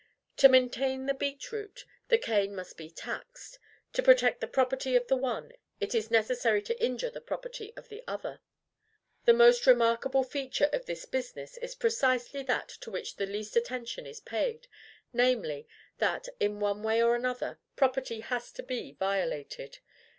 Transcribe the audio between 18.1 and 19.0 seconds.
has to be